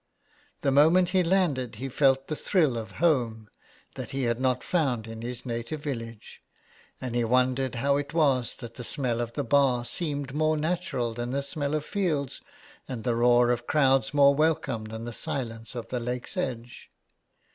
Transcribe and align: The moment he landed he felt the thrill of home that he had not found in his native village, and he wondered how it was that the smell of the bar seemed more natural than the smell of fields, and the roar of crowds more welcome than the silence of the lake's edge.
The 0.61 0.71
moment 0.71 1.09
he 1.09 1.21
landed 1.21 1.75
he 1.75 1.87
felt 1.87 2.27
the 2.27 2.35
thrill 2.35 2.75
of 2.75 2.93
home 2.93 3.51
that 3.93 4.09
he 4.09 4.23
had 4.23 4.41
not 4.41 4.63
found 4.63 5.05
in 5.05 5.21
his 5.21 5.45
native 5.45 5.81
village, 5.83 6.41
and 6.99 7.13
he 7.15 7.23
wondered 7.23 7.75
how 7.75 7.97
it 7.97 8.11
was 8.11 8.55
that 8.55 8.73
the 8.73 8.83
smell 8.83 9.21
of 9.21 9.33
the 9.33 9.43
bar 9.43 9.85
seemed 9.85 10.33
more 10.33 10.57
natural 10.57 11.13
than 11.13 11.29
the 11.29 11.43
smell 11.43 11.75
of 11.75 11.85
fields, 11.85 12.41
and 12.87 13.03
the 13.03 13.13
roar 13.15 13.51
of 13.51 13.67
crowds 13.67 14.11
more 14.11 14.33
welcome 14.33 14.85
than 14.85 15.05
the 15.05 15.13
silence 15.13 15.75
of 15.75 15.89
the 15.89 15.99
lake's 15.99 16.35
edge. 16.35 16.89